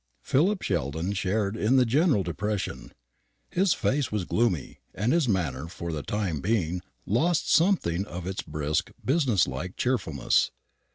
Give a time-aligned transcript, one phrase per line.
[0.23, 2.91] Philip Sheldon shared in the general depression.
[3.51, 8.41] His face was gloomy, and his manner for the time being lost something of its
[8.41, 10.49] brisk, business like cheerfulness.